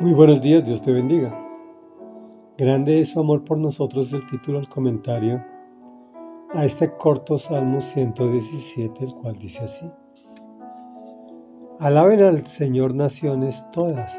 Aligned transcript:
Muy 0.00 0.12
buenos 0.12 0.40
días, 0.40 0.64
Dios 0.64 0.80
te 0.80 0.92
bendiga. 0.92 1.36
Grande 2.56 3.00
es 3.00 3.08
su 3.08 3.18
amor 3.18 3.44
por 3.44 3.58
nosotros, 3.58 4.12
el 4.12 4.24
título 4.28 4.58
del 4.58 4.68
comentario 4.68 5.44
a 6.54 6.64
este 6.64 6.94
corto 6.96 7.36
Salmo 7.36 7.80
117, 7.80 9.04
el 9.04 9.14
cual 9.14 9.36
dice 9.40 9.64
así. 9.64 9.90
Alaben 11.80 12.22
al 12.22 12.46
Señor 12.46 12.94
naciones 12.94 13.66
todas, 13.72 14.16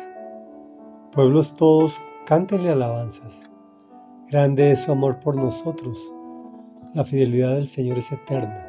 pueblos 1.14 1.56
todos, 1.56 1.98
cántenle 2.26 2.72
alabanzas. 2.72 3.50
Grande 4.30 4.72
es 4.72 4.80
su 4.80 4.92
amor 4.92 5.22
por 5.22 5.38
nosotros, 5.38 5.98
la 6.94 7.06
fidelidad 7.06 7.56
del 7.56 7.68
Señor 7.68 8.00
es 8.00 8.12
eterna. 8.12 8.68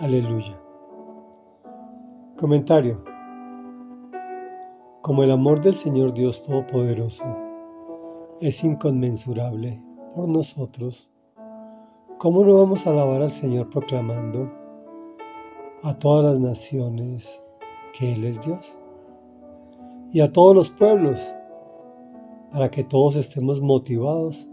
Aleluya. 0.00 0.60
Comentario. 2.36 3.15
Como 5.06 5.22
el 5.22 5.30
amor 5.30 5.60
del 5.60 5.76
Señor 5.76 6.14
Dios 6.14 6.42
Todopoderoso 6.42 7.22
es 8.40 8.64
inconmensurable 8.64 9.80
por 10.12 10.28
nosotros, 10.28 11.08
¿cómo 12.18 12.44
no 12.44 12.54
vamos 12.54 12.84
a 12.84 12.90
alabar 12.90 13.22
al 13.22 13.30
Señor 13.30 13.70
proclamando 13.70 14.50
a 15.84 15.96
todas 15.96 16.24
las 16.24 16.40
naciones 16.40 17.40
que 17.96 18.14
Él 18.14 18.24
es 18.24 18.40
Dios? 18.44 18.76
Y 20.10 20.22
a 20.22 20.32
todos 20.32 20.56
los 20.56 20.70
pueblos, 20.70 21.20
para 22.50 22.68
que 22.72 22.82
todos 22.82 23.14
estemos 23.14 23.60
motivados 23.60 24.48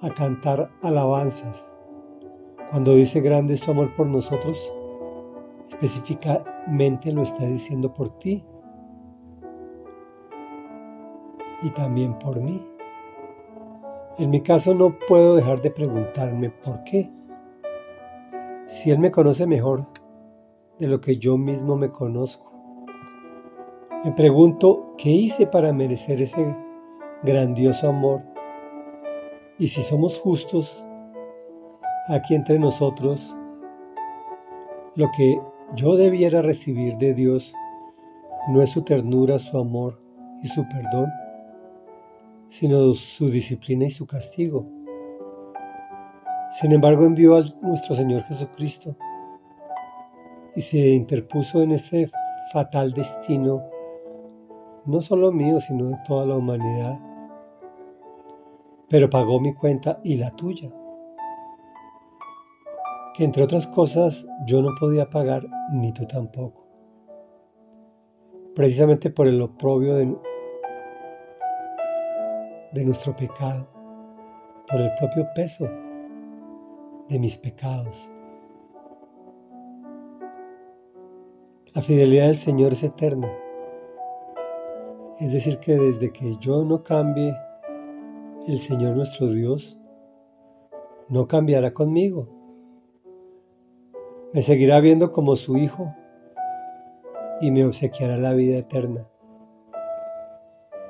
a 0.00 0.08
cantar 0.14 0.70
alabanzas. 0.80 1.70
Cuando 2.70 2.94
dice 2.94 3.20
grande 3.20 3.52
es 3.52 3.60
tu 3.60 3.72
amor 3.72 3.94
por 3.94 4.06
nosotros, 4.06 4.58
específicamente 5.68 7.12
lo 7.12 7.20
está 7.20 7.44
diciendo 7.44 7.92
por 7.92 8.08
ti 8.18 8.46
y 11.64 11.70
también 11.70 12.16
por 12.18 12.40
mí. 12.40 12.64
En 14.18 14.30
mi 14.30 14.42
caso 14.42 14.74
no 14.74 14.96
puedo 15.08 15.34
dejar 15.34 15.60
de 15.60 15.72
preguntarme 15.72 16.50
por 16.50 16.84
qué. 16.84 17.10
Si 18.66 18.90
Él 18.90 19.00
me 19.00 19.10
conoce 19.10 19.46
mejor 19.46 19.86
de 20.78 20.86
lo 20.86 21.00
que 21.00 21.16
yo 21.16 21.36
mismo 21.36 21.76
me 21.76 21.90
conozco. 21.90 22.52
Me 24.04 24.12
pregunto 24.12 24.94
qué 24.98 25.10
hice 25.10 25.46
para 25.46 25.72
merecer 25.72 26.20
ese 26.20 26.54
grandioso 27.22 27.88
amor. 27.88 28.22
Y 29.58 29.68
si 29.68 29.82
somos 29.82 30.18
justos, 30.18 30.84
aquí 32.08 32.34
entre 32.34 32.58
nosotros, 32.58 33.34
lo 34.94 35.10
que 35.16 35.40
yo 35.74 35.96
debiera 35.96 36.42
recibir 36.42 36.96
de 36.98 37.14
Dios 37.14 37.54
no 38.48 38.62
es 38.62 38.70
su 38.70 38.82
ternura, 38.82 39.38
su 39.38 39.58
amor 39.58 40.00
y 40.42 40.48
su 40.48 40.68
perdón, 40.68 41.10
sino 42.58 42.94
su 42.94 43.28
disciplina 43.30 43.86
y 43.86 43.90
su 43.90 44.06
castigo. 44.06 44.64
Sin 46.52 46.70
embargo, 46.70 47.04
envió 47.04 47.36
a 47.36 47.42
nuestro 47.62 47.96
Señor 47.96 48.22
Jesucristo 48.22 48.96
y 50.54 50.60
se 50.60 50.78
interpuso 50.90 51.62
en 51.62 51.72
ese 51.72 52.12
fatal 52.52 52.92
destino, 52.92 53.64
no 54.86 55.00
solo 55.00 55.32
mío, 55.32 55.58
sino 55.58 55.86
de 55.86 55.96
toda 56.06 56.26
la 56.26 56.36
humanidad, 56.36 57.00
pero 58.88 59.10
pagó 59.10 59.40
mi 59.40 59.52
cuenta 59.52 59.98
y 60.04 60.14
la 60.14 60.30
tuya, 60.30 60.70
que 63.14 63.24
entre 63.24 63.42
otras 63.42 63.66
cosas 63.66 64.28
yo 64.46 64.62
no 64.62 64.70
podía 64.78 65.10
pagar 65.10 65.44
ni 65.72 65.92
tú 65.92 66.06
tampoco, 66.06 66.64
precisamente 68.54 69.10
por 69.10 69.26
el 69.26 69.42
oprobio 69.42 69.96
de 69.96 70.16
de 72.74 72.84
nuestro 72.84 73.16
pecado, 73.16 73.68
por 74.68 74.80
el 74.80 74.90
propio 74.98 75.26
peso 75.34 75.68
de 77.08 77.18
mis 77.18 77.38
pecados. 77.38 78.10
La 81.72 81.82
fidelidad 81.82 82.26
del 82.26 82.36
Señor 82.36 82.72
es 82.72 82.82
eterna. 82.82 83.30
Es 85.20 85.32
decir, 85.32 85.58
que 85.58 85.76
desde 85.76 86.12
que 86.12 86.36
yo 86.38 86.64
no 86.64 86.82
cambie, 86.82 87.34
el 88.48 88.58
Señor 88.58 88.96
nuestro 88.96 89.28
Dios 89.28 89.78
no 91.08 91.28
cambiará 91.28 91.72
conmigo. 91.72 92.28
Me 94.32 94.42
seguirá 94.42 94.80
viendo 94.80 95.12
como 95.12 95.36
su 95.36 95.56
Hijo 95.56 95.94
y 97.40 97.52
me 97.52 97.64
obsequiará 97.64 98.16
la 98.16 98.32
vida 98.32 98.58
eterna. 98.58 99.08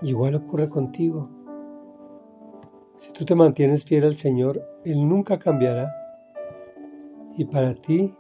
Igual 0.00 0.34
ocurre 0.34 0.70
contigo. 0.70 1.43
Si 3.04 3.12
tú 3.12 3.26
te 3.26 3.34
mantienes 3.34 3.84
fiel 3.84 4.04
al 4.04 4.16
Señor, 4.16 4.66
Él 4.82 5.06
nunca 5.06 5.38
cambiará 5.38 5.94
y 7.36 7.44
para 7.44 7.74
ti 7.74 8.14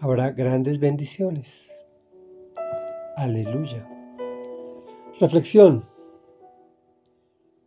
habrá 0.00 0.32
grandes 0.32 0.80
bendiciones. 0.80 1.70
Aleluya. 3.16 3.88
Reflexión. 5.20 5.84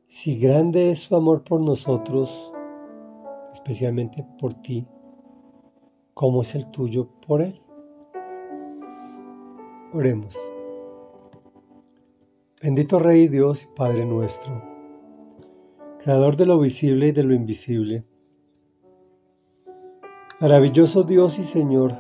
Si 0.08 0.38
grande 0.38 0.92
es 0.92 1.00
su 1.00 1.16
amor 1.16 1.46
por 1.46 1.62
nosotros, 1.62 2.52
especialmente 3.54 4.26
por 4.38 4.54
ti, 4.56 4.86
¿cómo 6.14 6.42
es 6.42 6.56
el 6.56 6.70
tuyo 6.72 7.08
por 7.26 7.42
Él? 7.42 7.62
Oremos. 9.94 10.38
Bendito 12.62 13.00
Rey 13.00 13.30
Dios 13.30 13.64
y 13.64 13.68
Padre 13.78 14.06
nuestro 14.06 14.71
creador 16.02 16.36
de 16.36 16.48
lo 16.48 16.60
visible 16.60 17.10
y 17.10 17.12
de 17.12 17.24
lo 17.24 17.34
invisible. 17.34 18.04
Maravilloso 20.40 21.04
Dios 21.04 21.38
y 21.38 21.44
Señor, 21.44 21.94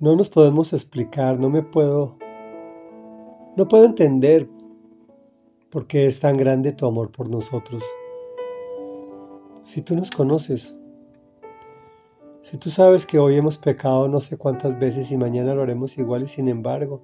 no 0.00 0.16
nos 0.16 0.28
podemos 0.28 0.72
explicar, 0.72 1.38
no 1.38 1.48
me 1.48 1.62
puedo, 1.62 2.18
no 3.56 3.68
puedo 3.68 3.84
entender 3.84 4.48
por 5.70 5.86
qué 5.86 6.08
es 6.08 6.18
tan 6.18 6.36
grande 6.36 6.72
tu 6.72 6.84
amor 6.86 7.12
por 7.12 7.28
nosotros. 7.30 7.84
Si 9.62 9.82
tú 9.82 9.94
nos 9.94 10.10
conoces, 10.10 10.76
si 12.40 12.58
tú 12.58 12.70
sabes 12.70 13.06
que 13.06 13.20
hoy 13.20 13.36
hemos 13.36 13.56
pecado 13.56 14.08
no 14.08 14.18
sé 14.18 14.36
cuántas 14.36 14.76
veces 14.80 15.12
y 15.12 15.16
mañana 15.16 15.54
lo 15.54 15.62
haremos 15.62 15.96
igual 15.96 16.24
y 16.24 16.26
sin 16.26 16.48
embargo, 16.48 17.00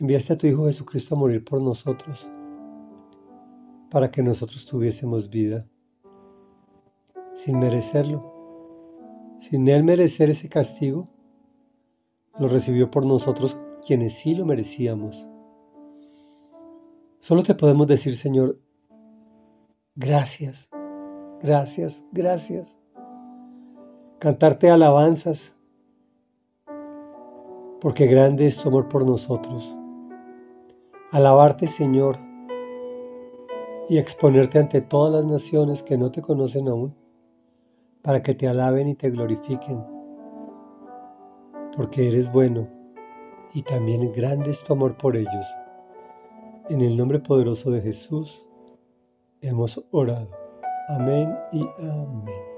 enviaste 0.00 0.32
a 0.32 0.38
tu 0.38 0.46
Hijo 0.46 0.64
Jesucristo 0.64 1.14
a 1.14 1.18
morir 1.18 1.44
por 1.44 1.60
nosotros 1.60 2.26
para 3.96 4.10
que 4.10 4.22
nosotros 4.22 4.66
tuviésemos 4.66 5.30
vida, 5.30 5.66
sin 7.34 7.58
merecerlo. 7.58 8.30
Sin 9.40 9.66
Él 9.68 9.84
merecer 9.84 10.28
ese 10.28 10.50
castigo, 10.50 11.08
lo 12.38 12.46
recibió 12.46 12.90
por 12.90 13.06
nosotros 13.06 13.58
quienes 13.86 14.12
sí 14.18 14.34
lo 14.34 14.44
merecíamos. 14.44 15.26
Solo 17.20 17.42
te 17.42 17.54
podemos 17.54 17.86
decir, 17.86 18.16
Señor, 18.16 18.60
gracias, 19.94 20.68
gracias, 21.40 22.04
gracias. 22.12 22.76
Cantarte 24.18 24.70
alabanzas, 24.70 25.56
porque 27.80 28.06
grande 28.06 28.46
es 28.46 28.58
tu 28.58 28.68
amor 28.68 28.90
por 28.90 29.06
nosotros. 29.06 29.74
Alabarte, 31.12 31.66
Señor, 31.66 32.25
y 33.88 33.98
exponerte 33.98 34.58
ante 34.58 34.80
todas 34.80 35.12
las 35.12 35.30
naciones 35.30 35.82
que 35.82 35.96
no 35.96 36.10
te 36.10 36.22
conocen 36.22 36.68
aún, 36.68 36.94
para 38.02 38.22
que 38.22 38.34
te 38.34 38.48
alaben 38.48 38.88
y 38.88 38.94
te 38.94 39.10
glorifiquen, 39.10 39.84
porque 41.76 42.08
eres 42.08 42.30
bueno 42.32 42.68
y 43.54 43.62
también 43.62 44.12
grande 44.12 44.50
es 44.50 44.62
tu 44.62 44.72
amor 44.72 44.96
por 44.96 45.16
ellos. 45.16 45.46
En 46.68 46.80
el 46.80 46.96
nombre 46.96 47.20
poderoso 47.20 47.70
de 47.70 47.80
Jesús 47.80 48.44
hemos 49.40 49.84
orado. 49.92 50.28
Amén 50.88 51.36
y 51.52 51.66
amén. 51.78 52.55